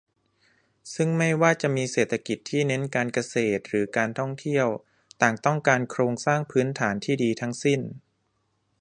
[0.95, 4.67] ซึ่งไม่ว่าจะมีเศรษฐกิจที่เน้นการเกษตร หรือ การท่องเที่ยว
[5.23, 7.81] ต่างต้องการโครงสร้างพื้นฐานที่ดีทั้งสิ้น